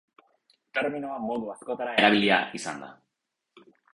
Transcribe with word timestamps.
Terminoa 0.77 1.17
modu 1.25 1.51
askotara 1.55 1.93
erabilia 2.03 2.39
izan 2.61 2.83
da. 2.87 2.91